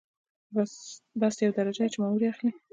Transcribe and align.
بست 1.21 1.39
یوه 1.41 1.55
درجه 1.57 1.81
ده 1.85 1.89
چې 1.93 1.97
مامور 2.01 2.21
یې 2.23 2.29
اخلي. 2.33 2.51